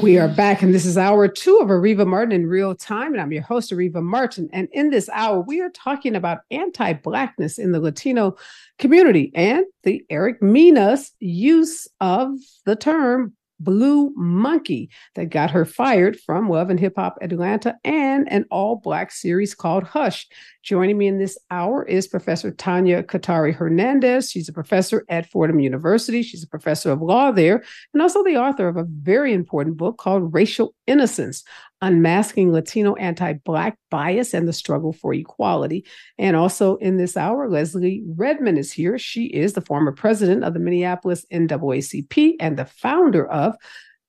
[0.00, 3.12] We are back, and this is hour two of Areva Martin in real time.
[3.12, 4.48] And I'm your host, Areva Martin.
[4.52, 8.36] And in this hour, we are talking about anti Blackness in the Latino
[8.78, 12.30] community and the Erica Mena's use of
[12.64, 18.30] the term Blue Monkey that got her fired from Love and Hip Hop Atlanta and
[18.30, 20.26] an all black series called Hush.
[20.62, 24.30] Joining me in this hour is Professor Tanya Kateri Hernandez.
[24.30, 26.22] She's a professor at Fordham University.
[26.22, 29.98] She's a professor of law there and also the author of a very important book
[29.98, 31.44] called Racial Innocence
[31.80, 35.86] Unmasking Latino Anti Black Bias and the Struggle for Equality.
[36.18, 38.98] And also in this hour, Leslie Redmond is here.
[38.98, 43.54] She is the former president of the Minneapolis NAACP and the founder of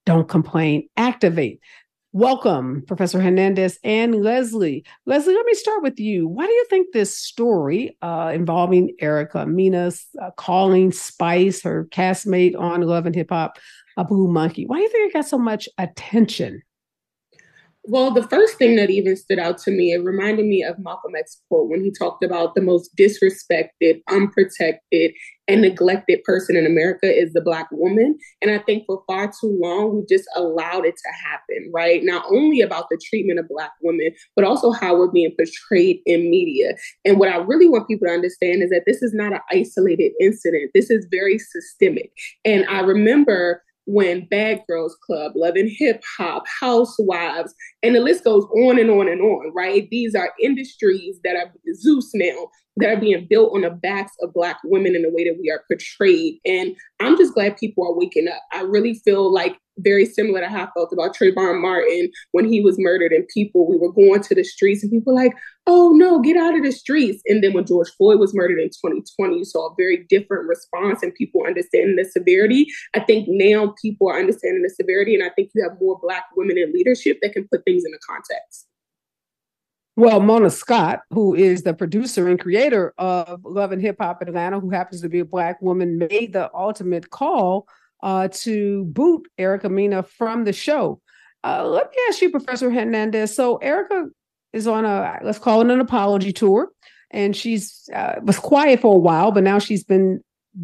[0.05, 1.59] Don't Complain, Activate.
[2.11, 4.83] Welcome, Professor Hernandez and Leslie.
[5.05, 6.27] Leslie, let me start with you.
[6.27, 12.57] Why do you think this story uh, involving Erica Mena's uh, calling Spice, her castmate
[12.57, 13.59] on Love and Hip Hop,
[13.95, 16.63] a blue monkey, why do you think it got so much attention?
[17.91, 21.15] Well, the first thing that even stood out to me, it reminded me of Malcolm
[21.17, 25.13] X quote when he talked about the most disrespected, unprotected,
[25.47, 28.15] and neglected person in America is the Black woman.
[28.43, 32.01] And I think for far too long, we just allowed it to happen, right?
[32.03, 36.29] Not only about the treatment of Black women, but also how we're being portrayed in
[36.29, 36.75] media.
[37.05, 40.11] And what I really want people to understand is that this is not an isolated
[40.21, 42.11] incident, this is very systemic.
[42.45, 48.23] And I remember when Bad Girls Club, Love and Hip Hop, Housewives, and the list
[48.23, 49.87] goes on and on and on, right?
[49.89, 54.31] These are industries that are Zeus now that are being built on the backs of
[54.31, 56.35] Black women in the way that we are portrayed.
[56.45, 58.41] And I'm just glad people are waking up.
[58.53, 62.61] I really feel like very similar to how I felt about Trayvon Martin when he
[62.61, 65.33] was murdered and people, we were going to the streets and people like,
[65.67, 67.21] oh no, get out of the streets.
[67.27, 71.03] And then when George Floyd was murdered in 2020, you saw a very different response
[71.03, 72.67] and people understanding the severity.
[72.95, 76.25] I think now people are understanding the severity and I think you have more Black
[76.35, 78.67] women in leadership that can put things into context.
[79.99, 84.57] Well, Mona Scott, who is the producer and creator of Love and Hip Hop Atlanta,
[84.57, 87.67] who happens to be a Black woman, made the ultimate call
[88.01, 91.01] uh, to boot Erica Mena from the show.
[91.43, 93.35] Uh, let me ask you, Professor Hernandez.
[93.35, 94.07] So, Erica
[94.53, 96.69] is on a, let's call it an apology tour,
[97.11, 100.21] and she's uh, was quiet for a while, but now she's been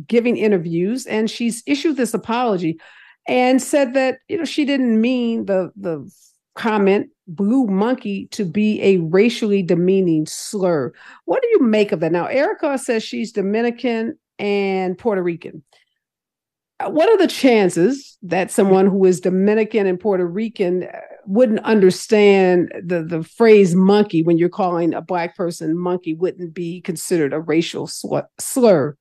[0.07, 2.79] giving interviews and she's issued this apology
[3.27, 6.09] and said that, you know, she didn't mean the, the
[6.55, 10.93] comment blue monkey to be a racially demeaning slur.
[11.25, 12.11] What do you make of that?
[12.11, 15.63] Now, Erica says she's Dominican and Puerto Rican.
[16.79, 21.61] Uh, what are the chances that someone who is Dominican and Puerto Rican uh, wouldn't
[21.61, 27.33] understand the, the phrase monkey when you're calling a black person monkey wouldn't be considered
[27.33, 28.97] a racial sw- slur?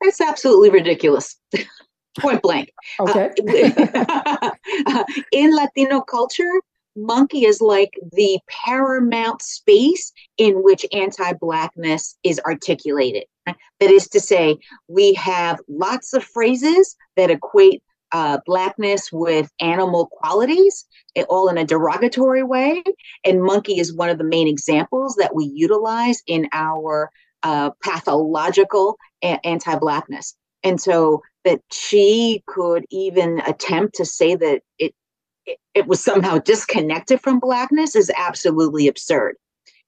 [0.00, 1.36] It's absolutely ridiculous.
[2.18, 2.70] Point blank.
[2.98, 3.30] Okay.
[4.86, 6.50] Uh, in Latino culture,
[6.96, 14.56] monkey is like the paramount space in which anti-blackness is articulated that is to say
[14.88, 20.84] we have lots of phrases that equate uh, blackness with animal qualities
[21.14, 22.82] eh, all in a derogatory way
[23.24, 27.10] and monkey is one of the main examples that we utilize in our
[27.42, 30.34] uh, pathological a- anti-blackness.
[30.62, 34.94] And so that she could even attempt to say that it
[35.74, 39.36] it, was somehow disconnected from blackness is absolutely absurd.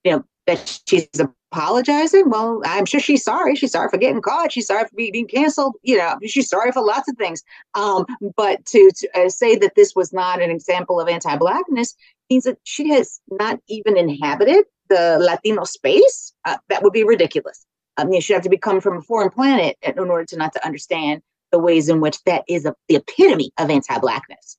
[0.04, 1.08] You know, that she's
[1.52, 2.30] apologizing.
[2.30, 3.54] Well, I'm sure she's sorry.
[3.54, 4.52] She's sorry for getting caught.
[4.52, 5.74] She's sorry for being canceled.
[5.82, 7.42] You know, she's sorry for lots of things.
[7.74, 8.06] Um,
[8.36, 11.94] but to, to uh, say that this was not an example of anti-blackness
[12.30, 16.32] means that she has not even inhabited the Latino space.
[16.44, 17.64] Uh, that would be ridiculous.
[17.96, 20.54] I mean, she'd have to be coming from a foreign planet in order to not
[20.54, 24.56] to understand the ways in which that is a, the epitome of anti-blackness.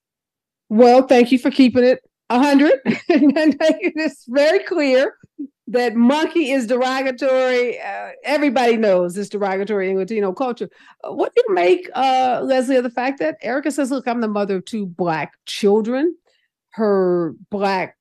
[0.70, 2.74] Well, thank you for keeping it 100
[3.10, 5.16] and making this very clear
[5.68, 7.80] that monkey is derogatory.
[7.80, 10.70] Uh, everybody knows this derogatory in Latino culture.
[11.04, 14.22] Uh, what do you make, uh, Leslie, of the fact that Erica says, look, I'm
[14.22, 16.16] the mother of two black children.
[16.72, 17.98] Her black,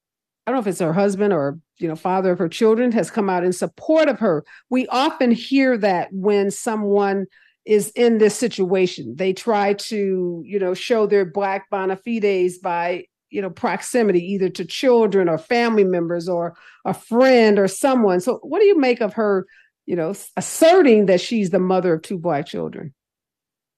[0.46, 3.10] I don't know if it's her husband or you know father of her children has
[3.10, 4.44] come out in support of her.
[4.70, 7.26] We often hear that when someone
[7.64, 9.14] is in this situation.
[9.16, 14.48] They try to, you know, show their black bona fides by, you know, proximity either
[14.50, 18.20] to children or family members or a friend or someone.
[18.20, 19.46] So what do you make of her,
[19.86, 22.94] you know, asserting that she's the mother of two black children?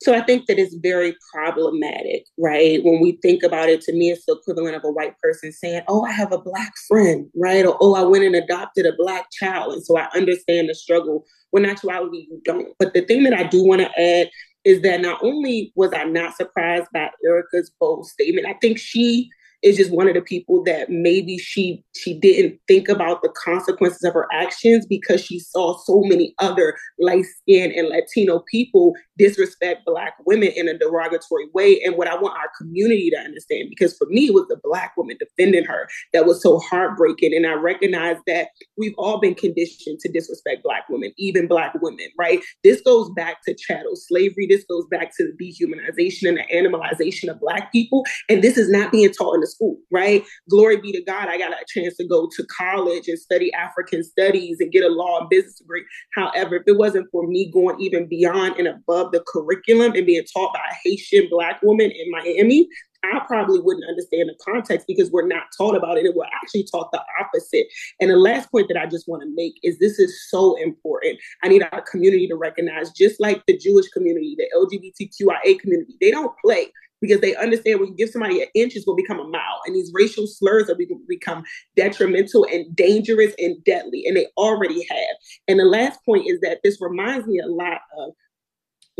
[0.05, 2.85] So I think that it's very problematic, right?
[2.85, 5.81] When we think about it, to me, it's the equivalent of a white person saying,
[5.89, 7.65] Oh, I have a black friend, right?
[7.65, 9.73] Or, Oh, I went and adopted a black child.
[9.73, 12.69] And so I understand the struggle when actuality you don't.
[12.79, 14.29] But the thing that I do want to add
[14.65, 19.31] is that not only was I not surprised by Erica's bold statement, I think she
[19.65, 24.05] is just one of the people that maybe she she didn't think about the consequences
[24.05, 29.87] of her actions because she saw so many other light skinned and Latino people disrespect
[29.87, 31.81] black women in a derogatory way.
[31.83, 34.93] And what I want our community to understand, because for me it was the black
[34.99, 37.35] woman defending her that was so heartbreaking.
[37.35, 42.09] And I recognize that we've all been conditioned to disrespect black women, even black women,
[42.19, 42.41] right?
[42.63, 44.47] This goes back to chattel slavery.
[44.47, 48.05] This goes back to the dehumanization and the animalization of black people.
[48.29, 50.25] And this is not being taught in the school, right?
[50.51, 54.03] Glory be to God, I got a chance to go to college and study African
[54.03, 55.85] studies and get a law and business degree.
[56.15, 60.25] However, if it wasn't for me going even beyond and above the curriculum and being
[60.33, 62.69] taught by a Haitian black woman in Miami,
[63.13, 66.07] I probably wouldn't understand the context because we're not taught about it.
[66.07, 67.67] And we're actually taught the opposite.
[68.01, 71.19] And the last point that I just want to make is this is so important.
[71.43, 76.11] I need our community to recognize, just like the Jewish community, the LGBTQIA community, they
[76.11, 76.73] don't play
[77.07, 79.61] because they understand when you give somebody an inch, it's going to become a mile.
[79.67, 81.45] And these racial slurs are going to become
[81.77, 84.05] detrimental and dangerous and deadly.
[84.07, 85.17] And they already have.
[85.49, 88.13] And the last point is that this reminds me a lot of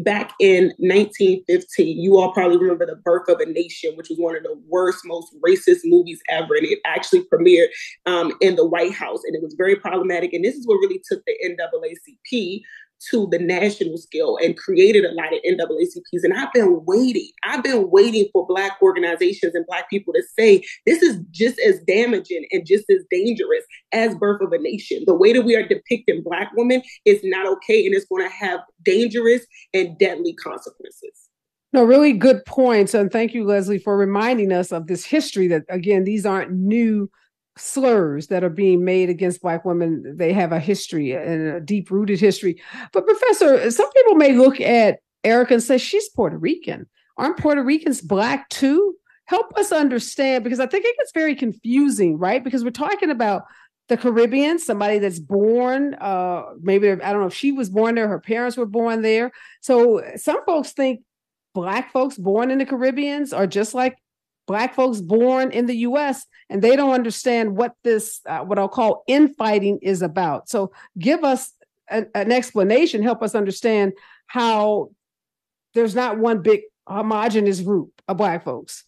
[0.03, 4.37] back in 1915, you all probably remember The Birth of a Nation, which was one
[4.37, 6.55] of the worst, most racist movies ever.
[6.55, 7.69] And it actually premiered
[8.07, 9.21] um, in the White House.
[9.25, 10.33] And it was very problematic.
[10.33, 12.63] And this is what really took the NAACP
[13.11, 16.23] to the national scale and created a lot of NAACPs.
[16.23, 17.29] And I've been waiting.
[17.45, 21.81] I've been waiting for Black organizations and Black people to say this is just as
[21.81, 25.05] damaging and just as dangerous as Birth of a Nation.
[25.07, 28.35] The way that we are depicting Black women is not okay and it's going to
[28.35, 31.29] have dangerous and deadly consequences.
[31.73, 32.95] No, really good points.
[32.95, 37.11] And thank you, Leslie, for reminding us of this history that, again, these aren't new
[37.57, 41.91] slurs that are being made against black women they have a history and a deep
[41.91, 42.61] rooted history.
[42.93, 46.87] But professor some people may look at erica and say she's puerto rican.
[47.17, 48.97] Aren't puerto ricans black too?
[49.27, 52.43] Help us understand because i think it gets very confusing right?
[52.43, 53.45] Because we're talking about
[53.89, 58.09] the caribbean somebody that's born uh maybe i don't know if she was born there
[58.09, 59.31] her parents were born there.
[59.61, 61.03] So some folks think
[61.55, 63.97] black folks born in the caribbeans are just like
[64.47, 68.69] black folks born in the US and they don't understand what this uh, what I'll
[68.69, 70.49] call infighting is about.
[70.49, 71.53] So give us
[71.89, 73.93] an, an explanation, help us understand
[74.27, 74.91] how
[75.75, 78.85] there's not one big homogenous group of black folks.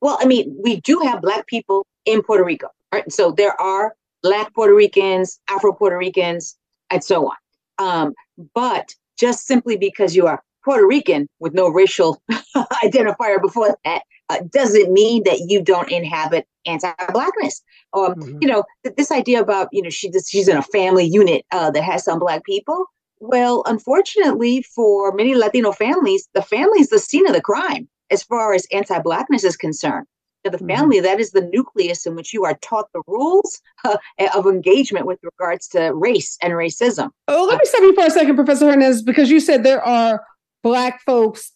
[0.00, 3.10] Well, I mean, we do have black people in Puerto Rico, right?
[3.10, 6.56] So there are black Puerto Ricans, Afro Puerto Ricans,
[6.90, 7.36] and so on.
[7.78, 8.14] Um,
[8.54, 12.22] but just simply because you are Puerto Rican with no racial
[12.84, 17.62] identifier before that uh, doesn't mean that you don't inhabit anti-blackness.
[17.92, 18.38] Um, mm-hmm.
[18.40, 21.70] You know, th- this idea about you know she she's in a family unit uh,
[21.70, 22.86] that has some black people.
[23.20, 28.22] Well, unfortunately, for many Latino families, the family is the scene of the crime as
[28.22, 30.06] far as anti-blackness is concerned.
[30.42, 30.66] the mm-hmm.
[30.66, 33.96] family that is the nucleus in which you are taught the rules uh,
[34.34, 37.10] of engagement with regards to race and racism.
[37.28, 40.22] Oh, let me stop you for a second, Professor Hernandez, because you said there are
[40.62, 41.52] black folks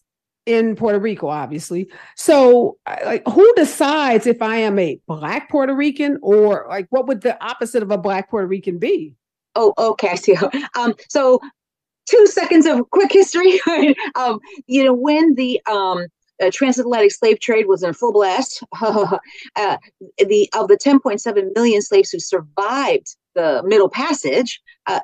[0.49, 1.91] in Puerto Rico, obviously.
[2.17, 7.21] So, like, who decides if I am a Black Puerto Rican or like what would
[7.21, 9.15] the opposite of a Black Puerto Rican be?
[9.55, 10.37] Oh, okay, I see.
[10.79, 11.39] Um, so
[12.07, 13.61] two seconds of quick history.
[14.15, 16.07] um, you know, when the um,
[16.43, 19.77] uh, transatlantic slave trade was in full blast, uh,
[20.17, 25.01] the of the 10.7 million slaves who survived the Middle Passage, uh,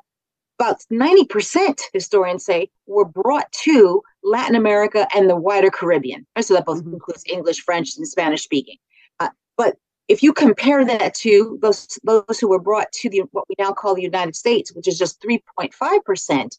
[0.59, 6.27] about 90%, historians say, were brought to Latin America and the wider Caribbean.
[6.41, 6.95] So that both mm-hmm.
[6.95, 8.79] includes English, French, and Spanish speaking.
[9.21, 9.77] Uh, but
[10.09, 13.73] if you compare that to those, those who were brought to the what we now
[13.73, 16.59] call the United States, which is just 3.5%,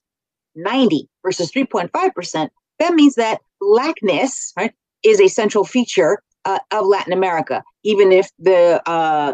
[0.55, 7.13] 90 versus 3.5%, that means that blackness right, is a central feature uh, of Latin
[7.13, 9.33] America, even if the uh,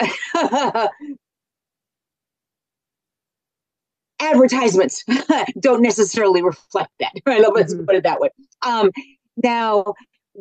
[4.20, 5.04] advertisements
[5.60, 7.12] don't necessarily reflect that.
[7.26, 7.44] Right?
[7.54, 7.84] Let's mm-hmm.
[7.84, 8.30] put it that way.
[8.62, 8.90] Um,
[9.42, 9.94] now,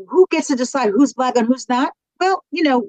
[0.08, 1.94] who gets to decide who's black and who's not?
[2.20, 2.88] Well, you know,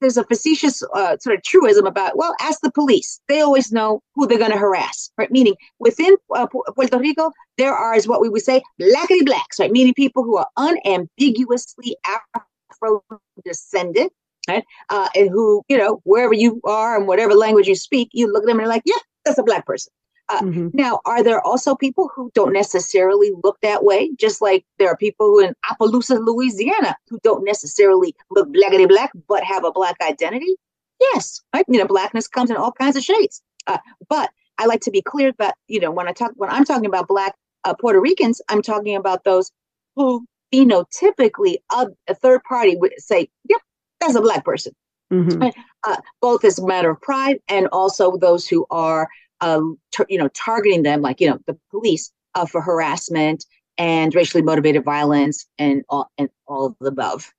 [0.00, 3.20] there's a facetious uh, sort of truism about, well, ask the police.
[3.26, 5.30] They always know who they're going to harass, right?
[5.30, 9.72] Meaning within uh, Puerto Rico, there are, as what we would say, blackity blacks, right?
[9.72, 13.02] Meaning people who are unambiguously Afro
[13.44, 14.12] descendant,
[14.48, 14.62] right?
[14.88, 18.44] Uh, and who, you know, wherever you are and whatever language you speak, you look
[18.44, 19.92] at them and you're like, yeah, that's a black person.
[20.28, 20.68] Uh, mm-hmm.
[20.72, 24.10] Now, are there also people who don't necessarily look that way?
[24.18, 29.12] Just like there are people who in Opelousas, Louisiana, who don't necessarily look blackity black
[29.28, 30.56] but have a black identity.
[31.00, 31.64] Yes, right?
[31.68, 33.40] You know, blackness comes in all kinds of shades.
[33.66, 33.78] Uh,
[34.08, 36.86] but I like to be clear that you know when I talk when I'm talking
[36.86, 39.52] about black, uh, Puerto Ricans, I'm talking about those
[39.94, 43.60] who phenotypically uh, a third party would say, yep,
[44.00, 44.72] that's a black person.
[45.12, 45.48] Mm-hmm.
[45.84, 49.08] Uh, both as a matter of pride and also those who are,
[49.40, 49.60] uh,
[49.92, 53.44] tar- you know, targeting them, like you know, the police uh, for harassment
[53.78, 57.32] and racially motivated violence and all and all of the above.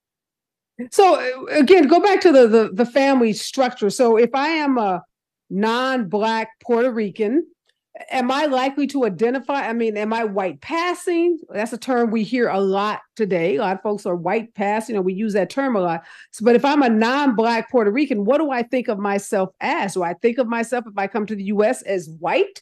[0.92, 3.90] So uh, again, go back to the, the the family structure.
[3.90, 5.04] So if I am a
[5.50, 7.46] non-black Puerto Rican
[8.10, 9.68] am I likely to identify?
[9.68, 11.40] I mean, am I white passing?
[11.50, 13.56] That's a term we hear a lot today.
[13.56, 16.04] A lot of folks are white passing, know, we use that term a lot.
[16.32, 19.94] So, but if I'm a non-black Puerto Rican, what do I think of myself as?
[19.94, 22.62] Do I think of myself if I come to the US as white?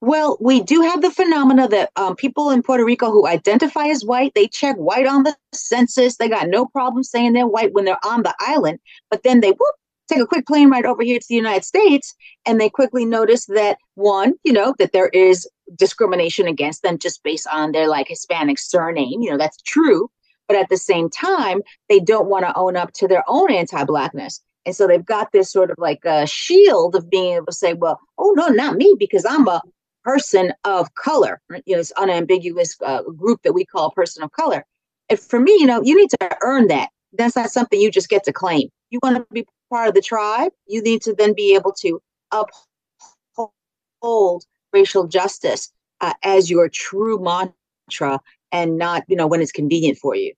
[0.00, 4.04] Well, we do have the phenomena that um, people in Puerto Rico who identify as
[4.04, 6.16] white, they check white on the census.
[6.16, 8.78] They got no problem saying they're white when they're on the island,
[9.10, 9.74] but then they whoop,
[10.08, 13.46] take a quick plane ride over here to the United States, and they quickly notice
[13.46, 18.08] that one, you know, that there is discrimination against them just based on their like
[18.08, 19.20] Hispanic surname.
[19.20, 20.10] You know, that's true.
[20.48, 24.40] But at the same time, they don't want to own up to their own anti-blackness.
[24.64, 27.72] And so they've got this sort of like a shield of being able to say,
[27.72, 29.60] well, oh no, not me, because I'm a
[30.04, 31.40] person of color.
[31.66, 34.64] You know, it's unambiguous uh, group that we call person of color.
[35.08, 36.90] And for me, you know, you need to earn that.
[37.12, 38.68] That's not something you just get to claim.
[38.90, 42.00] You want to be part of the tribe, you need to then be able to
[43.98, 45.70] uphold racial justice
[46.00, 48.20] uh, as your true mantra
[48.52, 50.32] and not, you know, when it's convenient for you.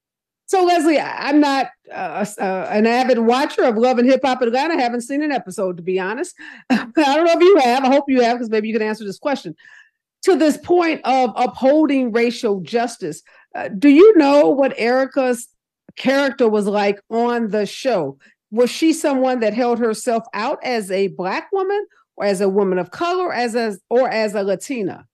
[0.47, 4.75] So, Leslie, I'm not uh, uh, an avid watcher of Love and Hip Hop Atlanta.
[4.75, 6.35] I haven't seen an episode, to be honest.
[6.70, 7.85] I don't know if you have.
[7.85, 9.54] I hope you have, because maybe you can answer this question.
[10.23, 13.23] To this point of upholding racial justice,
[13.54, 15.49] uh, do you know what Erica's
[15.97, 18.18] character was like on the show?
[18.50, 21.87] Was she someone that held herself out as a black woman
[22.17, 25.07] or as a woman of color as a or as a latina?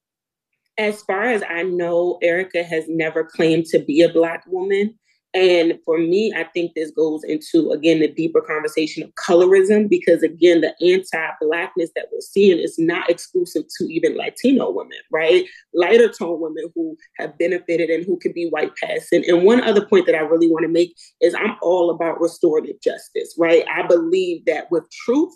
[0.77, 4.99] As far as i know erica has never claimed to be a black woman
[5.35, 10.23] and for me, I think this goes into, again, the deeper conversation of colorism, because
[10.23, 15.45] again, the anti Blackness that we're seeing is not exclusive to even Latino women, right?
[15.75, 19.25] Lighter tone women who have benefited and who can be white passing.
[19.29, 22.81] And one other point that I really want to make is I'm all about restorative
[22.81, 23.65] justice, right?
[23.69, 25.35] I believe that with truth,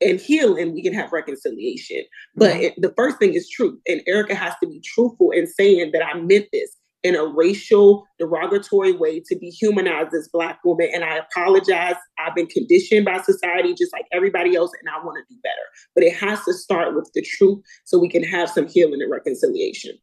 [0.00, 2.02] and healing, we can have reconciliation.
[2.36, 2.62] But mm-hmm.
[2.62, 3.80] it, the first thing is truth.
[3.88, 8.04] And Erica has to be truthful in saying that I meant this in a racial,
[8.18, 10.88] derogatory way to dehumanize this Black woman.
[10.92, 11.94] And I apologize.
[12.18, 15.54] I've been conditioned by society just like everybody else, and I want to do better.
[15.94, 19.10] But it has to start with the truth so we can have some healing and
[19.10, 19.96] reconciliation.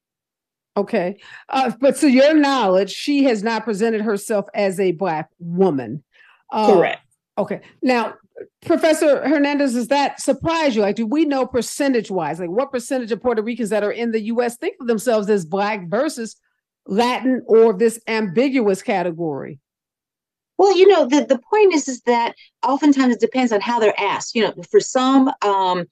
[0.77, 1.17] Okay.
[1.49, 6.03] Uh, but to your knowledge, she has not presented herself as a Black woman.
[6.51, 7.01] Uh, Correct.
[7.37, 7.61] Okay.
[7.81, 8.15] Now,
[8.65, 10.81] Professor Hernandez, does that surprise you?
[10.81, 14.11] Like, do we know percentage wise, like what percentage of Puerto Ricans that are in
[14.11, 16.35] the US think of themselves as Black versus
[16.88, 19.60] Latin or this ambiguous category?
[20.58, 24.00] Well, you know, the, the point is is that oftentimes it depends on how they're
[24.00, 24.36] asked.
[24.36, 25.86] You know, for some um,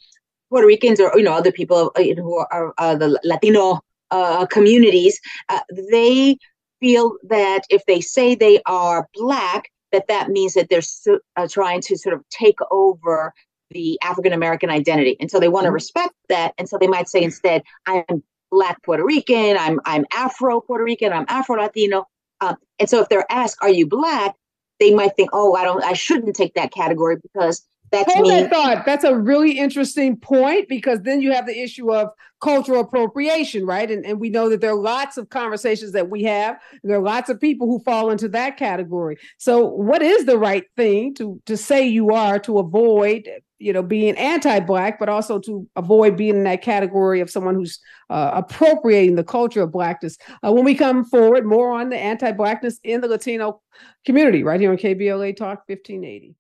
[0.50, 3.82] Puerto Ricans or you know other people uh, who are uh, the Latino
[4.12, 5.20] uh, communities,
[5.50, 5.60] uh,
[5.92, 6.38] they
[6.80, 11.48] feel that if they say they are black, that that means that they're so, uh,
[11.48, 13.34] trying to sort of take over
[13.72, 15.76] the African American identity, and so they want to mm-hmm.
[15.76, 20.62] respect that, and so they might say instead, "I'm Black Puerto Rican, I'm I'm Afro
[20.62, 22.06] Puerto Rican, I'm Afro Latino.
[22.40, 24.36] Um, and so if they're asked, "Are you Black?"
[24.80, 28.42] they might think, "Oh, I don't, I shouldn't take that category because that's Hold me.
[28.42, 28.86] that thought.
[28.86, 32.10] That's a really interesting point because then you have the issue of
[32.42, 33.90] cultural appropriation, right?
[33.90, 36.60] And, and we know that there are lots of conversations that we have.
[36.84, 39.18] There are lots of people who fall into that category.
[39.38, 43.84] So, what is the right thing to to say you are to avoid, you know,
[43.84, 49.16] being anti-black, but also to avoid being in that category of someone who's uh, appropriating
[49.16, 50.18] the culture of blackness?
[50.46, 53.62] Uh, when we come forward, more on the anti-blackness in the Latino
[54.04, 56.36] community, right here on KBLA Talk 1580.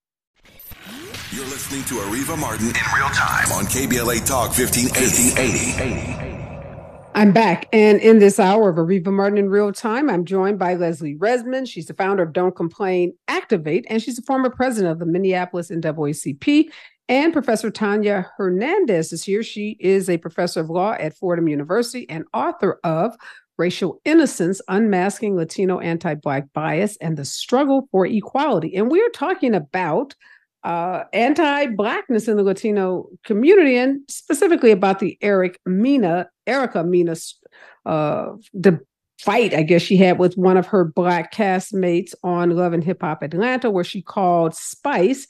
[1.33, 7.09] You're listening to Areva Martin in real time on KBLA Talk 1580.
[7.15, 7.67] I'm back.
[7.73, 11.67] And in this hour of Areva Martin in real time, I'm joined by Leslie Redmond.
[11.67, 15.71] She's the founder of Don't Complain, Activate, and she's the former president of the Minneapolis
[15.71, 16.69] NAACP.
[17.09, 19.41] And Professor Tanya Hernandez is here.
[19.41, 23.15] She is a professor of law at Fordham University and author of
[23.57, 28.75] Racial Innocence Unmasking Latino Anti Black Bias and the Struggle for Equality.
[28.75, 30.13] And we're talking about
[30.63, 37.15] uh, anti-blackness in the Latino community, and specifically about the Erica Mena, Erica Mena,
[37.85, 38.79] uh, the
[39.19, 43.01] fight I guess she had with one of her black castmates on Love and Hip
[43.01, 45.27] Hop Atlanta, where she called Spice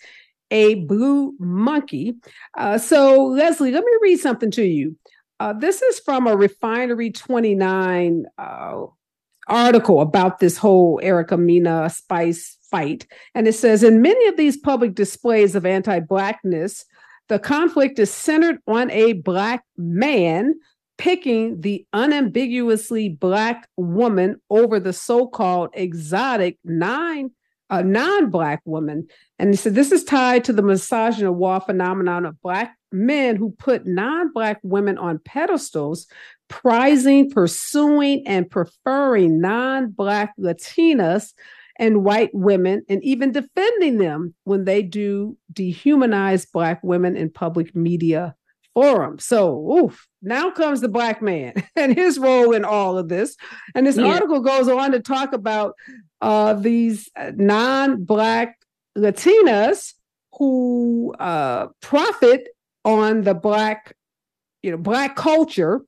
[0.52, 2.16] a blue monkey.
[2.58, 4.96] Uh, so Leslie, let me read something to you.
[5.40, 8.84] Uh, this is from a Refinery 29 uh,
[9.48, 13.06] article about this whole Erica Mena Spice fight.
[13.36, 16.86] And it says in many of these public displays of anti Blackness,
[17.30, 20.56] the conflict is centered on a Black man
[20.98, 27.32] picking the unambiguously Black woman over the so called exotic nine.
[27.70, 29.08] Uh, non-black woman
[29.40, 33.88] and he said this is tied to the misogynoir phenomenon of black men who put
[33.88, 36.06] non-black women on pedestals
[36.50, 41.34] prizing pursuing and preferring non-black latinas
[41.80, 47.76] and white women and even defending them when they do dehumanize black women in public
[47.76, 48.36] media
[48.74, 49.26] forums.
[49.26, 53.36] So, oof, now comes the black man and his role in all of this.
[53.76, 54.06] And this yeah.
[54.06, 55.76] article goes on to talk about
[56.22, 58.58] uh, these uh, non-black
[58.98, 59.94] Latinas
[60.38, 62.50] who uh, profit
[62.86, 63.96] on the black,
[64.62, 65.82] you know, black culture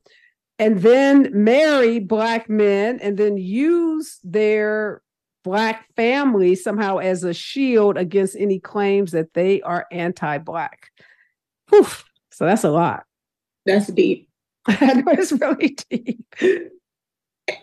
[0.58, 5.02] and then marry black men and then use their
[5.46, 10.90] black family somehow as a shield against any claims that they are anti-black.
[11.70, 11.86] Whew.
[12.32, 13.04] So that's a lot.
[13.64, 14.28] That's deep.
[14.68, 16.26] it's really deep.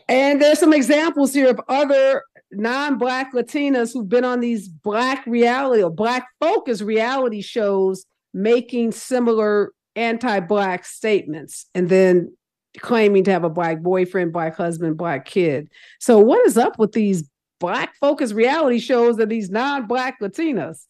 [0.08, 5.84] And there's some examples here of other non-black Latinas who've been on these black reality
[5.84, 12.34] or black focus reality shows making similar anti-black statements and then
[12.80, 15.70] claiming to have a black boyfriend, black husband, black kid.
[16.00, 17.30] So what is up with these
[17.60, 20.88] black focused reality shows of these non-black Latinas.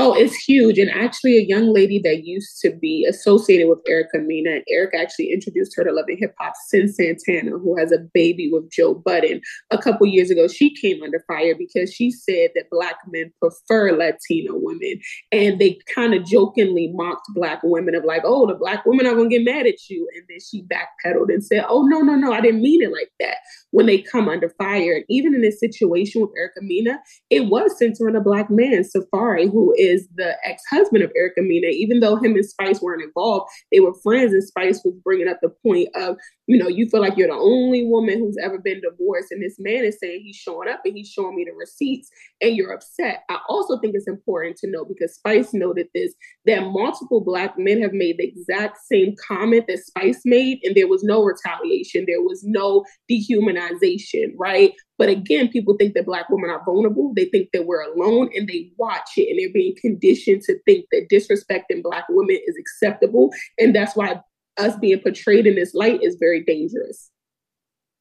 [0.00, 0.78] Oh, it's huge.
[0.78, 5.32] And actually, a young lady that used to be associated with Erica and Erica actually
[5.32, 8.94] introduced her to Love and Hip Hop, Cyn Santana, who has a baby with Joe
[8.94, 9.40] Budden.
[9.72, 13.90] A couple years ago, she came under fire because she said that Black men prefer
[13.90, 15.00] Latino women.
[15.32, 19.16] And they kind of jokingly mocked Black women of like, oh, the Black women are
[19.16, 20.08] going to get mad at you.
[20.14, 23.10] And then she backpedaled and said, oh, no, no, no, I didn't mean it like
[23.18, 23.38] that
[23.72, 24.94] when they come under fire.
[24.94, 27.00] And even in this situation with Erica Mena,
[27.30, 31.40] it was centering a Black man, Safaree, who is is the ex husband of Erica
[31.42, 31.68] Mena.
[31.68, 35.38] Even though him and Spice weren't involved, they were friends, and Spice was bringing up
[35.42, 38.80] the point of, you know, you feel like you're the only woman who's ever been
[38.80, 42.10] divorced, and this man is saying he's showing up and he's showing me the receipts,
[42.40, 43.22] and you're upset.
[43.28, 46.14] I also think it's important to know because Spice noted this
[46.46, 50.88] that multiple Black men have made the exact same comment that Spice made, and there
[50.88, 54.72] was no retaliation, there was no dehumanization, right?
[54.98, 57.12] But again, people think that Black women are vulnerable.
[57.14, 60.86] They think that we're alone and they watch it and they're being conditioned to think
[60.90, 63.30] that disrespecting Black women is acceptable.
[63.58, 64.20] And that's why
[64.58, 67.10] us being portrayed in this light is very dangerous.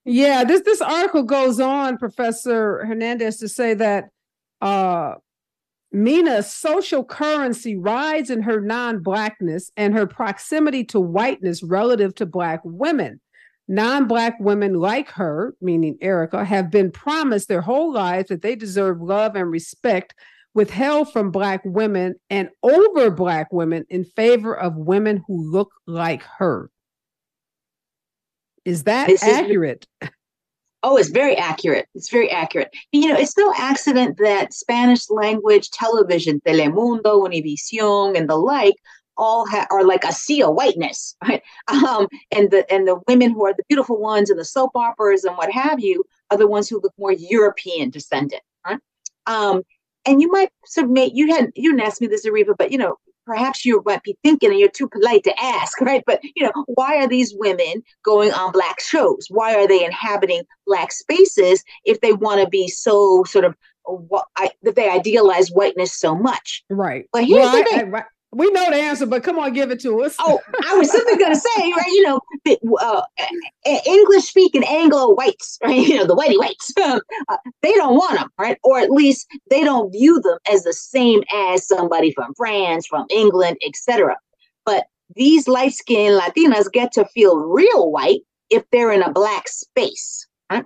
[0.06, 4.06] Yeah, this this article goes on, Professor Hernandez, to say that
[4.62, 5.16] uh,
[5.92, 12.62] Mena's social currency rides in her non-blackness and her proximity to whiteness relative to black
[12.64, 13.20] women.
[13.68, 18.56] Non Black women like her, meaning Erica, have been promised their whole lives that they
[18.56, 20.14] deserve love and respect
[20.54, 26.24] withheld from Black women and over Black women in favor of women who look like
[26.38, 26.72] her.
[28.66, 29.86] Is that this accurate?
[30.02, 30.10] Is,
[30.84, 31.88] oh, it's very accurate.
[31.94, 32.70] It's very accurate.
[32.92, 38.76] You know, it's no accident that Spanish language television, Telemundo, Univision, and the like
[39.18, 41.42] all ha- are like a sea of whiteness, right?
[41.68, 45.24] Um, and the and the women who are the beautiful ones and the soap operas
[45.24, 48.80] and what have you are the ones who look more European descendant, right?
[49.26, 49.64] Um,
[50.06, 52.96] and you might submit you had you didn't ask me this, Areva, but you know
[53.26, 56.04] perhaps you might be thinking and you're too polite to ask, right?
[56.06, 59.28] But you know why are these women going on black shows?
[59.30, 63.56] Why are they inhabiting black spaces if they want to be so sort of
[63.88, 66.64] what I, that they idealize whiteness so much.
[66.70, 67.08] Right.
[67.12, 67.96] But here's well, the thing.
[67.96, 70.16] I, I, we know the answer, but come on, give it to us.
[70.20, 71.88] oh, I was simply going to say, right?
[71.88, 72.22] You know,
[72.80, 73.02] uh,
[73.86, 75.88] English speaking Anglo whites, right?
[75.88, 77.00] You know, the whitey whites, uh,
[77.62, 78.58] they don't want them, right?
[78.64, 83.06] Or at least they don't view them as the same as somebody from France, from
[83.10, 84.18] England, etc.
[84.66, 89.48] But these light skinned Latinas get to feel real white if they're in a black
[89.48, 90.28] space.
[90.52, 90.66] Right?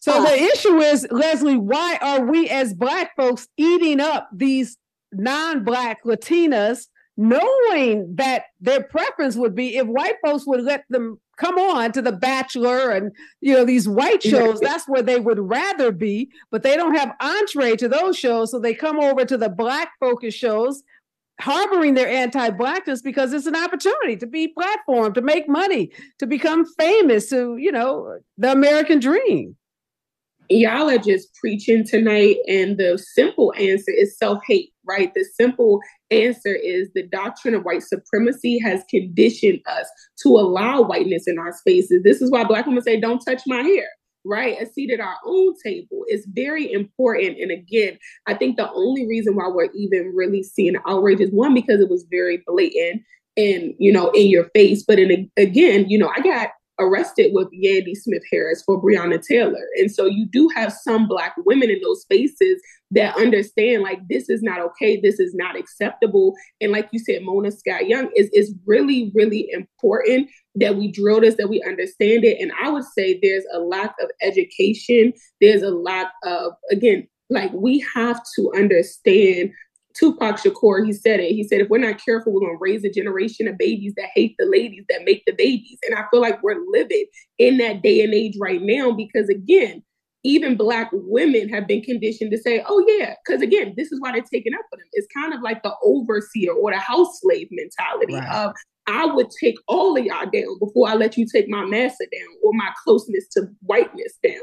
[0.00, 4.78] So uh, the issue is, Leslie, why are we as black folks eating up these
[5.12, 11.58] non-black Latinas knowing that their preference would be if white folks would let them come
[11.58, 15.92] on to the bachelor and you know these white shows that's where they would rather
[15.92, 19.48] be but they don't have entree to those shows so they come over to the
[19.48, 20.82] black focus shows
[21.40, 26.64] harboring their anti-blackness because it's an opportunity to be platformed to make money to become
[26.78, 29.56] famous to you know the american dream.
[30.50, 35.12] Y'all are just preaching tonight, and the simple answer is self hate, right?
[35.14, 39.86] The simple answer is the doctrine of white supremacy has conditioned us
[40.22, 42.02] to allow whiteness in our spaces.
[42.02, 43.88] This is why Black women say, Don't touch my hair.
[44.26, 47.38] Right, a seat at our own table is very important.
[47.40, 51.52] And again, I think the only reason why we're even really seeing outrage is one
[51.52, 53.02] because it was very blatant
[53.36, 54.82] and you know in your face.
[54.82, 59.66] But in again, you know, I got arrested with Yandy Smith Harris for Breonna Taylor.
[59.76, 62.60] And so you do have some Black women in those spaces
[62.94, 66.34] that understand like this is not okay, this is not acceptable.
[66.60, 71.20] And like you said, Mona Scott Young is is really, really important that we drill
[71.20, 72.40] this, that we understand it.
[72.40, 75.12] And I would say there's a lack of education.
[75.40, 79.50] There's a lack of, again, like we have to understand
[79.94, 81.32] Tupac Shakur, he said it.
[81.32, 84.10] He said, if we're not careful, we're going to raise a generation of babies that
[84.14, 85.78] hate the ladies that make the babies.
[85.84, 87.04] And I feel like we're living
[87.38, 89.84] in that day and age right now because, again,
[90.24, 94.10] even Black women have been conditioned to say, oh, yeah, because again, this is why
[94.10, 94.86] they're taking up for them.
[94.94, 98.34] It's kind of like the overseer or the house slave mentality right.
[98.34, 98.54] of,
[98.86, 102.28] I would take all of y'all down before I let you take my massa down
[102.42, 104.42] or my closeness to whiteness down.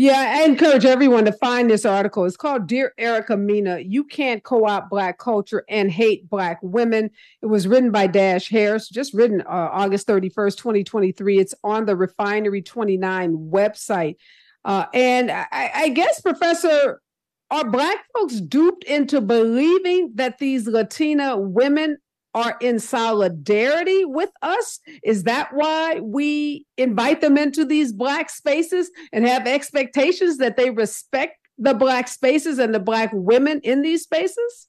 [0.00, 2.24] Yeah, I encourage everyone to find this article.
[2.24, 7.10] It's called Dear Erica Mena, You Can't Co-opt Black Culture and Hate Black Women.
[7.42, 11.40] It was written by Dash Harris, just written uh, August 31st, 2023.
[11.40, 14.14] It's on the Refinery 29 website.
[14.68, 17.00] Uh, and I, I guess, Professor,
[17.50, 21.96] are Black folks duped into believing that these Latina women
[22.34, 24.78] are in solidarity with us?
[25.02, 30.68] Is that why we invite them into these Black spaces and have expectations that they
[30.68, 34.67] respect the Black spaces and the Black women in these spaces?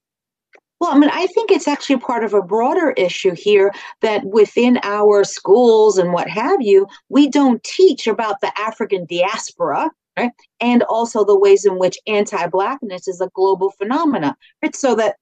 [0.80, 4.80] Well, I mean, I think it's actually part of a broader issue here that within
[4.84, 10.32] our schools and what have you, we don't teach about the African diaspora, right?
[10.62, 14.76] And also the ways in which anti-blackness is a global phenomena, right?
[14.76, 15.18] So that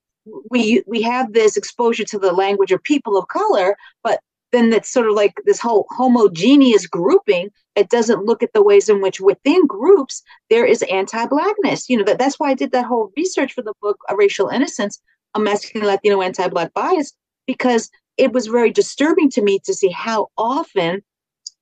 [0.52, 4.20] we we have this exposure to the language of people of color, but
[4.52, 8.88] then it's sort of like this whole homogeneous grouping it doesn't look at the ways
[8.90, 12.86] in which within groups there is anti-blackness you know that, that's why i did that
[12.86, 15.02] whole research for the book racial innocence
[15.36, 17.14] unmasking latino anti-black bias
[17.46, 21.02] because it was very disturbing to me to see how often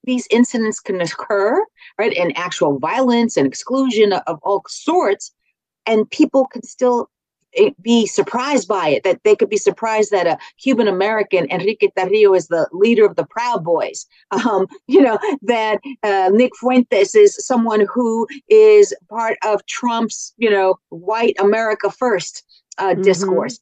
[0.04, 1.64] these incidents can occur
[1.98, 5.32] right and actual violence and exclusion of all sorts
[5.86, 7.10] and people can still
[7.82, 12.36] be surprised by it, that they could be surprised that a Cuban American, Enrique Tarrio,
[12.36, 14.06] is the leader of the Proud Boys.
[14.32, 20.50] Um, you know, that uh, Nick Fuentes is someone who is part of Trump's, you
[20.50, 22.44] know, white America first
[22.78, 23.02] uh, mm-hmm.
[23.02, 23.60] discourse.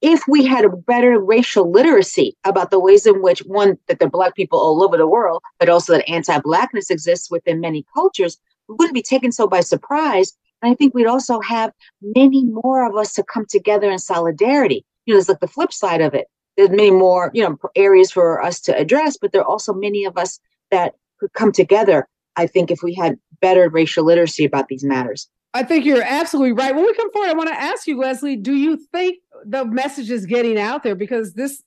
[0.00, 4.08] If we had a better racial literacy about the ways in which one, that the
[4.08, 8.38] Black people all over the world, but also that anti Blackness exists within many cultures,
[8.68, 12.86] we wouldn't be taken so by surprise and I think we'd also have many more
[12.86, 14.84] of us to come together in solidarity.
[15.06, 16.26] You know, there's like the flip side of it.
[16.56, 20.04] There's many more, you know, areas for us to address, but there are also many
[20.04, 20.38] of us
[20.70, 22.06] that could come together.
[22.36, 25.28] I think if we had better racial literacy about these matters.
[25.52, 26.74] I think you're absolutely right.
[26.74, 30.10] When we come forward, I want to ask you, Leslie, do you think the message
[30.10, 30.94] is getting out there?
[30.94, 31.62] Because this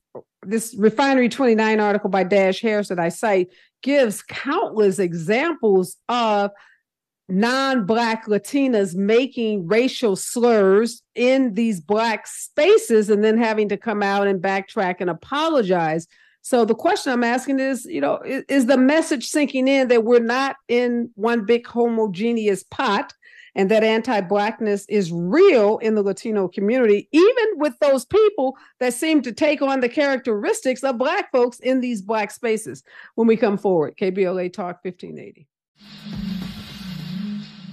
[0.46, 3.50] this Refinery 29 article by Dash Harris that I cite
[3.82, 6.52] gives countless examples of
[7.30, 14.28] non-black latinas making racial slurs in these black spaces and then having to come out
[14.28, 16.06] and backtrack and apologize
[16.42, 20.04] so the question i'm asking is you know is, is, the message sinking in that
[20.04, 23.14] we're not in one big homogeneous pot
[23.56, 29.22] and that anti-blackness is real in the latino community even with those people that seem
[29.22, 32.84] to take on the characteristics of black folks in these black spaces
[33.16, 35.48] when we come forward kbla talk 1580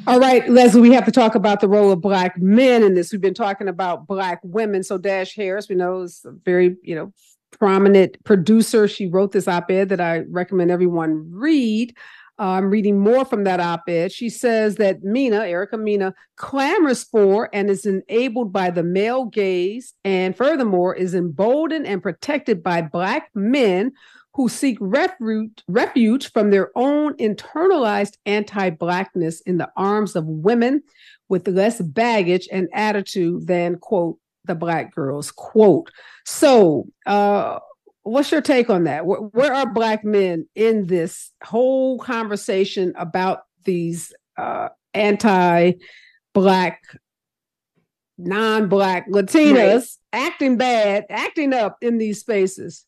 [0.07, 3.13] all right, Leslie, we have to talk about the role of Black men in this.
[3.13, 4.83] We've been talking about Black women.
[4.83, 7.13] So, Dash Harris, we know, is a very, you know,
[7.51, 8.89] prominent producer.
[8.89, 11.95] She wrote this op ed that I recommend everyone read.
[12.41, 14.13] I'm reading more from that op ed.
[14.13, 19.93] She says that Mena, Erica Mena, clamors for and is enabled by the male gaze,
[20.05, 23.93] and furthermore, is emboldened and protected by Black men
[24.33, 30.83] who seek refuge, refuge from their own internalized anti Blackness in the arms of women
[31.29, 35.91] with less baggage and attitude than, quote, the Black girls, quote.
[36.25, 37.59] So, uh,
[38.03, 39.07] what's your take on that?
[39.07, 45.73] Where, where, are Black men in this whole conversation about these uh, anti
[46.33, 46.83] Black,
[48.19, 50.25] non Black Latinas right.
[50.25, 52.87] acting bad, acting up in these spaces?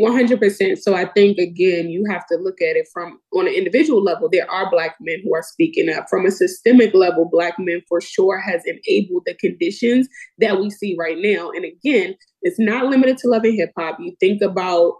[0.00, 0.78] 100%.
[0.78, 4.28] So I think, again, you have to look at it from on an individual level.
[4.30, 6.06] There are Black men who are speaking up.
[6.10, 10.06] From a systemic level, Black men for sure has enabled the conditions
[10.38, 11.50] that we see right now.
[11.50, 12.14] And again,
[12.46, 13.98] it's not limited to love and hip hop.
[13.98, 14.94] You think about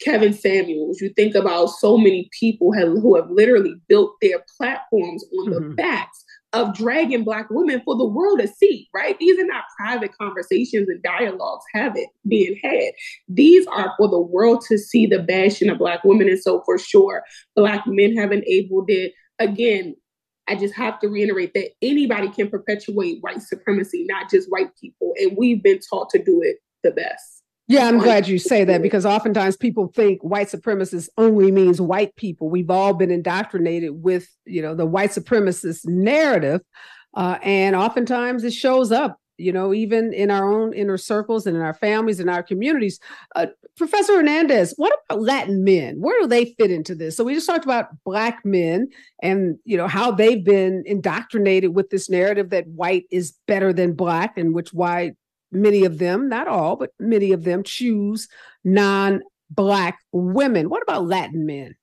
[0.00, 5.24] Kevin Samuels, you think about so many people have, who have literally built their platforms
[5.38, 5.68] on mm-hmm.
[5.70, 9.18] the backs of dragging black women for the world to see, right?
[9.18, 12.92] These are not private conversations and dialogues have it being had.
[13.28, 16.28] These are for the world to see the bashing of black women.
[16.28, 17.22] And so for sure,
[17.54, 19.12] black men have enabled it.
[19.38, 19.94] Again,
[20.48, 25.12] I just have to reiterate that anybody can perpetuate white supremacy, not just white people.
[25.18, 27.42] And we've been taught to do it the best.
[27.70, 32.16] Yeah, I'm glad you say that because oftentimes people think white supremacist only means white
[32.16, 32.48] people.
[32.48, 36.62] We've all been indoctrinated with, you know, the white supremacist narrative,
[37.14, 41.56] uh, and oftentimes it shows up, you know, even in our own inner circles and
[41.58, 43.00] in our families and our communities.
[43.36, 46.00] Uh, Professor Hernandez, what about Latin men?
[46.00, 47.18] Where do they fit into this?
[47.18, 48.88] So we just talked about black men
[49.22, 53.92] and you know how they've been indoctrinated with this narrative that white is better than
[53.92, 55.12] black, and which why
[55.50, 58.28] many of them, not all, but many of them choose
[58.64, 60.68] non Black women.
[60.68, 61.74] What about Latin men?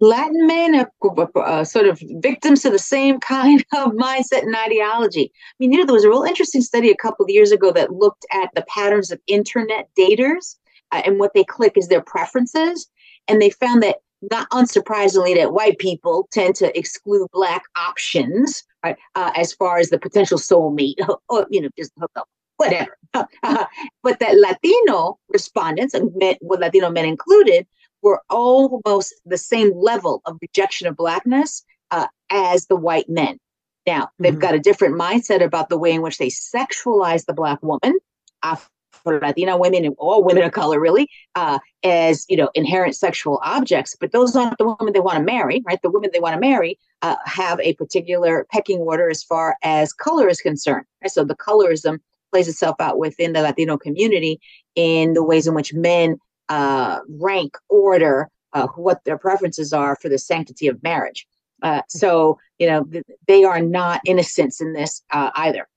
[0.00, 0.90] Latin men are
[1.36, 5.32] uh, sort of victims to the same kind of mindset and ideology.
[5.34, 7.70] I mean, you know, there was a real interesting study a couple of years ago
[7.72, 10.56] that looked at the patterns of internet daters
[10.90, 12.88] uh, and what they click is their preferences.
[13.28, 13.98] And they found that,
[14.30, 19.90] not unsurprisingly, that white people tend to exclude black options, right, uh, as far as
[19.90, 20.96] the potential soulmate,
[21.28, 22.28] or, you know, just hook up
[22.62, 22.96] whatever.
[24.02, 27.66] but that Latino respondents, and men, with Latino men included,
[28.02, 33.38] were almost the same level of rejection of blackness uh, as the white men.
[33.86, 34.40] Now, they've mm-hmm.
[34.40, 37.98] got a different mindset about the way in which they sexualize the black woman.
[38.42, 38.56] Uh,
[39.02, 43.40] for Latina women and all women of color, really, uh, as you know, inherent sexual
[43.42, 43.96] objects.
[43.98, 45.80] But those aren't the women they want to marry, right?
[45.82, 49.92] The women they want to marry uh, have a particular pecking order as far as
[49.92, 50.86] color is concerned.
[51.02, 51.10] Right?
[51.10, 51.98] So the colorism
[52.32, 54.40] plays itself out within the Latino community
[54.74, 56.16] in the ways in which men
[56.48, 61.26] uh, rank, order, uh, what their preferences are for the sanctity of marriage.
[61.62, 65.68] Uh, so, you know, th- they are not innocents in this uh, either.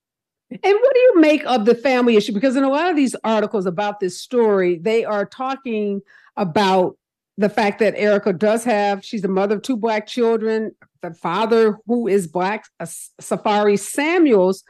[0.50, 2.34] And what do you make of the family issue?
[2.34, 6.02] Because in a lot of these articles about this story, they are talking
[6.38, 6.98] about
[7.38, 11.78] the fact that Erica does have, she's the mother of two black children, the father
[11.86, 14.64] who is black, Safaree Samuels,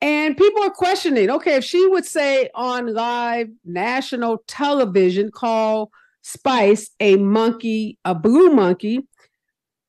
[0.00, 5.90] and people are questioning okay, if she would say on live national television, call
[6.22, 9.06] Spice a monkey, a blue monkey,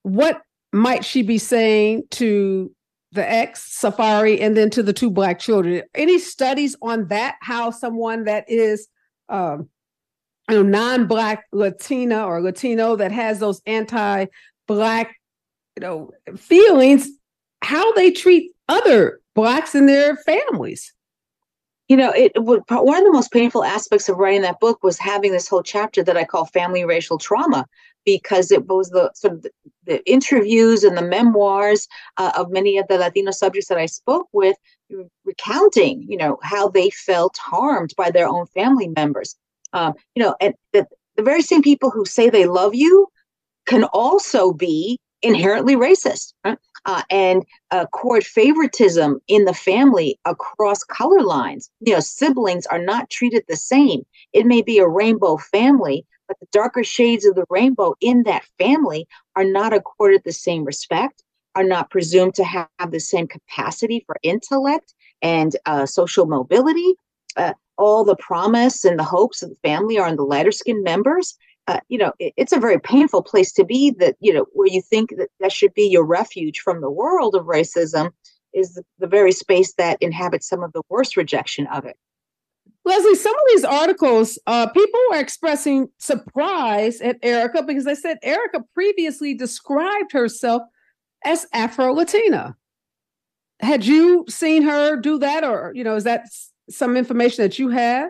[0.04, 0.41] what
[0.72, 2.72] might she be saying to
[3.12, 5.82] the ex Safaree and then to the two black children?
[5.96, 7.38] Any studies on that?
[7.41, 8.88] How someone that is
[9.30, 9.70] um,
[10.50, 15.15] you know, non-black Latina or Latino that has those anti-black,
[15.76, 17.10] you know, feelings,
[17.62, 20.95] how they treat other blacks and their families
[21.88, 22.58] you know it one
[22.97, 26.17] of the most painful aspects of writing that book was having this whole chapter that
[26.17, 27.63] i call family racial trauma
[28.04, 29.52] because it was the sort of the,
[29.86, 34.28] the interviews and the memoirs uh, of many of the latino subjects that i spoke
[34.34, 34.58] with
[35.23, 39.36] recounting you know how they felt harmed by their own family members
[39.73, 40.84] um, you know and the,
[41.15, 43.08] the very same people who say they love you
[43.67, 46.58] can also be inherently racist right?
[46.88, 51.69] Uh, and uh, court favoritism in the family across color lines.
[51.82, 54.06] You know, siblings are not treated the same.
[54.34, 58.45] It may be a rainbow family, but the darker shades of the rainbow in that
[58.58, 61.23] family are not accorded the same respect,
[61.56, 66.95] are not presumed to have the same capacity for intellect and uh, social mobility.
[67.36, 70.84] Uh, all the promise and the hopes of the family are on the lighter skinned
[70.84, 74.45] members uh, you know, it, it's a very painful place to be that, you know,
[74.53, 78.12] where you think that that should be your refuge from the world of racism
[78.53, 81.97] is the, the very space that inhabits some of the worst rejection of it.
[82.86, 88.17] Leslie, some of these articles, uh, people were expressing surprise at Erica because they said
[88.23, 90.62] Erica previously described herself
[91.25, 92.56] as Afro Latina.
[93.60, 96.27] Had you seen her do that, or you know, is that
[96.69, 98.10] some information that you had?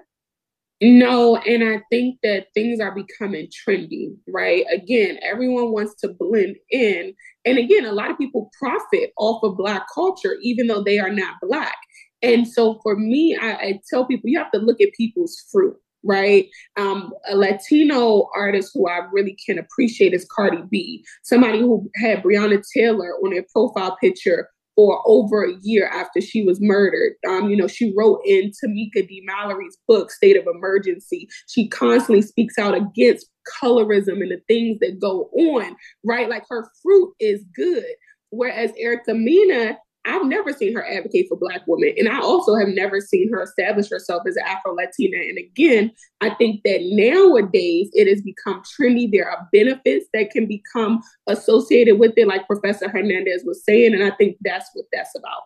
[0.80, 4.64] No, and I think that things are becoming trendy, right?
[4.72, 7.16] Again, everyone wants to blend in.
[7.46, 11.10] And again, a lot of people profit off of Black culture, even though they are
[11.10, 11.76] not Black.
[12.22, 15.76] And so for me, I, I tell people you have to look at people's fruit,
[16.04, 16.48] right?
[16.76, 22.22] Um, a Latino artist who I really can appreciate is Cardi B, somebody who had
[22.22, 27.14] Breonna Taylor on their profile picture for over a year after she was murdered.
[27.28, 29.24] Um, you know, she wrote in Tamika D.
[29.26, 31.28] Mallory's book, State of Emergency.
[31.48, 33.28] She constantly speaks out against
[33.62, 36.30] colorism and the things that go on, right?
[36.30, 37.86] Like her fruit is good.
[38.30, 41.94] Whereas Erica Mena I've never seen her advocate for Black women.
[41.98, 45.18] And I also have never seen her establish herself as Afro Latina.
[45.18, 45.92] And again,
[46.22, 49.12] I think that nowadays it has become trendy.
[49.12, 53.94] There are benefits that can become associated with it, like Professor Hernandez was saying.
[53.94, 55.42] And I think that's what that's about.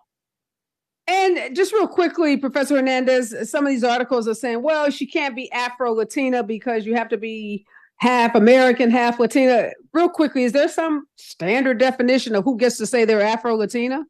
[1.08, 5.36] And just real quickly, Professor Hernandez, some of these articles are saying, well, she can't
[5.36, 7.66] be Afro Latina because you have to be
[7.98, 9.72] half American, half Latina.
[9.94, 14.06] Real quickly, is there some standard definition of who gets to say they're Afro Latina?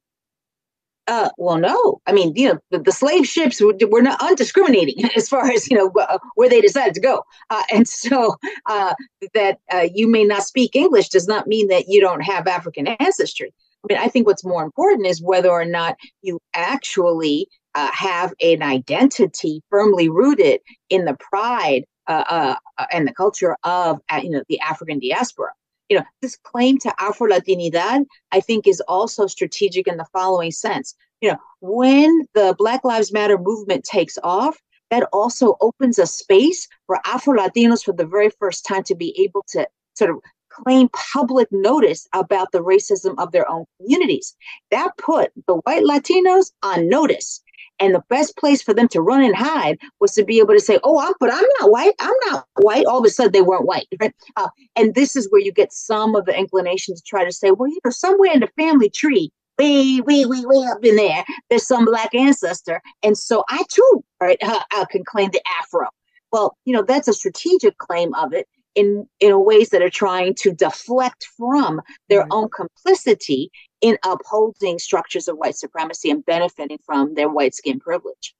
[1.08, 2.00] Uh, well, no.
[2.06, 5.70] I mean, you know, the, the slave ships were, were, not undiscriminating as far as
[5.70, 8.36] you know uh, where they decided to go, uh, and so
[8.68, 8.94] uh,
[9.34, 12.88] that uh, you may not speak English does not mean that you don't have African
[12.88, 13.54] ancestry.
[13.84, 18.62] I mean, I think what's more important is whether or not you actually have an
[18.62, 20.60] identity firmly rooted
[20.90, 25.52] in the pride and the culture of you know the African diaspora
[25.92, 30.52] you know, this claim to Afro Latinidad, I think, is also strategic in the following
[30.52, 30.96] sense.
[31.20, 34.58] You know, when the Black Lives Matter movement takes off,
[34.90, 39.14] that also opens a space for Afro Latinos for the very first time to be
[39.22, 44.34] able to sort of claim public notice about the racism of their own communities.
[44.70, 47.42] That put the white Latinos on notice.
[47.82, 50.60] And the best place for them to run and hide was to be able to
[50.60, 51.94] say, "Oh, I'm, but I'm not white.
[52.00, 53.88] I'm not white." All of a sudden, they weren't white.
[54.00, 54.14] Right?
[54.38, 57.52] Uh, and this is where you get some of the inclination to try to say,
[57.52, 61.26] "Well, you know, somewhere in the family tree, way, way, way, way up in there,
[61.50, 65.88] there's some black ancestor, and so I too, right, I can claim the Afro."
[66.32, 70.36] Well, you know, that's a strategic claim of it, in in ways that are trying
[70.36, 77.16] to deflect from their own complicity in upholding structures of white supremacy and benefiting from
[77.16, 78.36] their white skin privilege.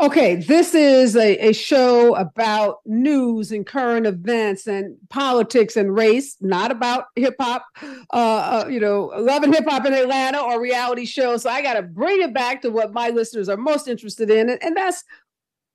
[0.00, 6.38] Okay, this is a, a show about news and current events and politics and race,
[6.40, 11.04] not about hip hop, uh, uh, you know, loving hip hop in Atlanta or reality
[11.04, 11.42] shows.
[11.42, 14.48] So I got to bring it back to what my listeners are most interested in,
[14.48, 15.04] and that's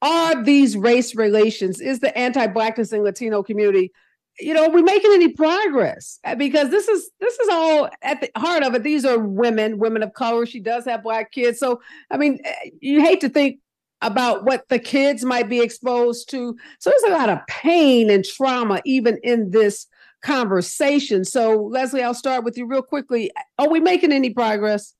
[0.05, 1.81] are these race relations?
[1.81, 3.91] Is the anti-blackness in Latino community,
[4.39, 6.19] you know, are we making any progress?
[6.23, 8.83] Uh, because this is this is all at the heart of it.
[8.83, 10.45] These are women, women of color.
[10.45, 13.59] She does have black kids, so I mean, eh, you hate to think
[14.01, 16.55] about what the kids might be exposed to.
[16.79, 19.87] So there's a lot of pain and trauma even in this
[20.21, 21.25] conversation.
[21.25, 23.31] So Leslie, I'll start with you real quickly.
[23.57, 24.93] Are we making any progress?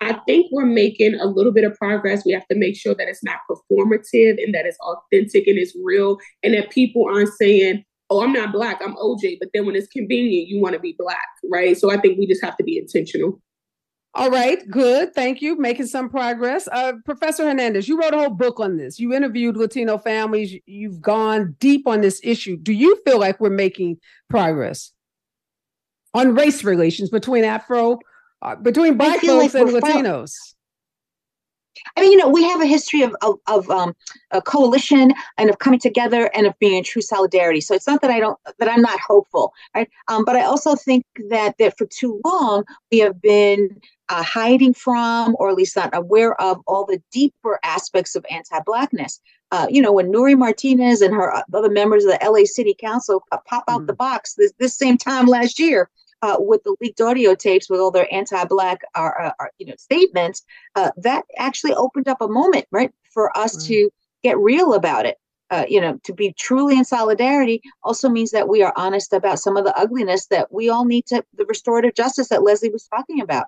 [0.00, 2.24] I think we're making a little bit of progress.
[2.24, 5.74] We have to make sure that it's not performative and that it's authentic and it's
[5.82, 9.74] real, and that people aren't saying, "Oh, I'm not black, I'm OJ," but then when
[9.74, 11.76] it's convenient, you want to be black, right?
[11.76, 13.40] So I think we just have to be intentional.
[14.16, 15.14] All right, good.
[15.14, 15.58] Thank you.
[15.58, 16.66] Making some progress.
[16.72, 18.98] Uh, Professor Hernandez, you wrote a whole book on this.
[18.98, 20.54] You interviewed Latino families.
[20.64, 22.56] You've gone deep on this issue.
[22.56, 23.98] Do you feel like we're making
[24.30, 24.92] progress
[26.14, 27.98] on race relations between Afro
[28.42, 30.32] uh, between black folks like and Latinos?
[31.96, 33.94] I mean, you know, we have a history of of, of um,
[34.30, 37.60] a coalition and of coming together and of being in true solidarity.
[37.60, 39.88] So it's not that I don't that I'm not hopeful, right?
[40.08, 44.74] Um, but I also think that that for too long we have been uh, hiding
[44.74, 49.20] from, or at least not aware of, all the deeper aspects of anti-blackness.
[49.52, 52.74] Uh, you know, when Nury Martinez and her uh, other members of the LA City
[52.78, 53.86] Council uh, pop out mm.
[53.86, 55.88] the box this, this same time last year
[56.22, 59.74] uh, with the leaked audio tapes with all their anti-black uh, uh, uh you know
[59.78, 60.42] statements,
[60.74, 63.66] uh, that actually opened up a moment, right, for us right.
[63.66, 63.90] to
[64.22, 65.18] get real about it.
[65.50, 69.38] Uh, you know, to be truly in solidarity also means that we are honest about
[69.38, 72.88] some of the ugliness that we all need to the restorative justice that Leslie was
[72.88, 73.46] talking about.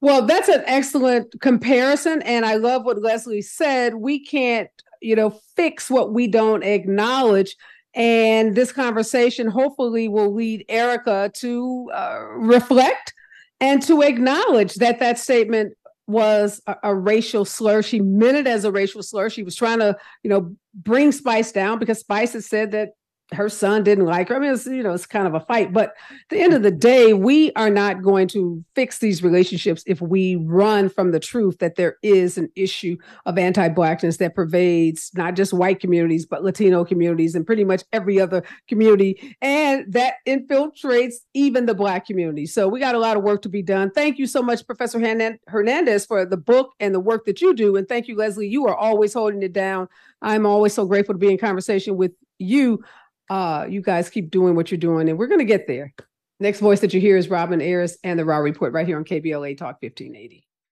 [0.00, 3.96] Well, that's an excellent comparison, and I love what Leslie said.
[3.96, 4.68] We can't,
[5.00, 7.56] you know, fix what we don't acknowledge.
[7.94, 13.12] And this conversation hopefully will lead Erica to uh, reflect
[13.60, 15.74] and to acknowledge that that statement
[16.06, 17.82] was a, a, racial slur.
[17.82, 19.30] She meant it as a racial slur.
[19.30, 22.90] She was trying to, you know, bring Spice down because Spice had said that
[23.32, 24.36] her son didn't like her.
[24.36, 25.72] I mean, it's you know, it's kind of a fight.
[25.72, 29.82] But at the end of the day, we are not going to fix these relationships
[29.86, 35.10] if we run from the truth that there is an issue of anti-blackness that pervades
[35.14, 40.16] not just white communities, but Latino communities and pretty much every other community, and that
[40.26, 42.44] infiltrates even the black community.
[42.44, 43.90] So we got a lot of work to be done.
[43.90, 45.00] Thank you so much, Professor
[45.48, 47.76] Hernandez, for the book and the work that you do.
[47.76, 48.48] And thank you, Leslie.
[48.48, 49.88] You are always holding it down.
[50.20, 52.82] I'm always so grateful to be in conversation with you
[53.30, 55.92] uh, you guys keep doing what you're doing, and we're going to get there.
[56.40, 59.04] Next voice that you hear is Robin Ayers and the Raw Report right here on
[59.04, 60.46] KBLA Talk 1580.